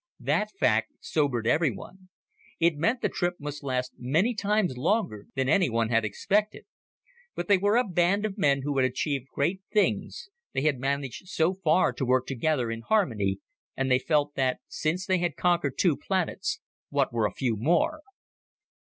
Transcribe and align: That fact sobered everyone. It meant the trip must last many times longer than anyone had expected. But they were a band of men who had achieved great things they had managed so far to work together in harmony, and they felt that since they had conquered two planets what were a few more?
That 0.21 0.49
fact 0.49 0.93
sobered 0.99 1.45
everyone. 1.45 2.09
It 2.59 2.75
meant 2.75 3.01
the 3.03 3.07
trip 3.09 3.35
must 3.37 3.63
last 3.63 3.93
many 3.99 4.33
times 4.33 4.75
longer 4.75 5.27
than 5.35 5.47
anyone 5.47 5.89
had 5.89 6.03
expected. 6.03 6.65
But 7.35 7.47
they 7.47 7.59
were 7.59 7.77
a 7.77 7.83
band 7.83 8.25
of 8.25 8.35
men 8.35 8.63
who 8.63 8.75
had 8.79 8.85
achieved 8.85 9.27
great 9.31 9.61
things 9.71 10.27
they 10.53 10.61
had 10.61 10.79
managed 10.79 11.27
so 11.27 11.53
far 11.53 11.93
to 11.93 12.03
work 12.03 12.25
together 12.25 12.71
in 12.71 12.81
harmony, 12.81 13.41
and 13.77 13.91
they 13.91 13.99
felt 13.99 14.33
that 14.33 14.57
since 14.67 15.05
they 15.05 15.19
had 15.19 15.35
conquered 15.35 15.77
two 15.77 15.95
planets 15.95 16.61
what 16.89 17.13
were 17.13 17.27
a 17.27 17.31
few 17.35 17.55
more? 17.55 18.01